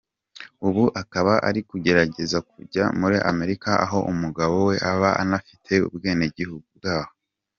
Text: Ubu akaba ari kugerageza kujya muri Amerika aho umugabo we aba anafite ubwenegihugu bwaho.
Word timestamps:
Ubu 0.67 0.83
akaba 1.01 1.33
ari 1.47 1.61
kugerageza 1.69 2.37
kujya 2.51 2.83
muri 2.99 3.17
Amerika 3.31 3.69
aho 3.85 3.99
umugabo 4.11 4.55
we 4.67 4.75
aba 4.91 5.09
anafite 5.23 5.73
ubwenegihugu 5.87 6.67
bwaho. 6.79 7.11